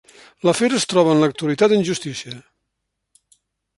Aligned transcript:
L'afer 0.47 0.69
es 0.77 0.87
troba 0.93 1.13
en 1.15 1.21
l'actualitat 1.23 1.77
en 1.77 1.85
justícia. 1.91 2.41